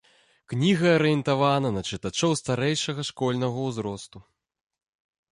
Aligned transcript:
Кніга 0.51 0.87
арыентавана 0.93 1.69
на 1.75 1.83
чытачоў 1.89 2.31
старэйшага 2.41 3.01
школьнага 3.09 3.57
узросту. 3.67 4.23